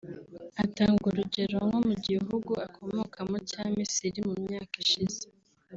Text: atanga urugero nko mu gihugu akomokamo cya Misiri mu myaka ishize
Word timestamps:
atanga 0.63 1.03
urugero 1.09 1.57
nko 1.67 1.79
mu 1.87 1.95
gihugu 2.07 2.51
akomokamo 2.67 3.35
cya 3.49 3.63
Misiri 3.75 4.19
mu 4.27 4.35
myaka 4.45 4.75
ishize 4.85 5.23